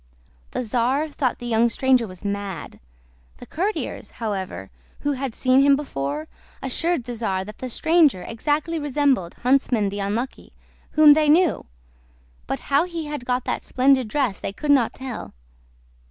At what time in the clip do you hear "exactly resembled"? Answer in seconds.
8.23-9.35